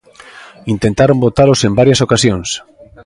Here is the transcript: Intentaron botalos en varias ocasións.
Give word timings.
Intentaron 0.73 1.21
botalos 1.25 1.59
en 1.67 1.73
varias 1.79 2.03
ocasións. 2.05 2.49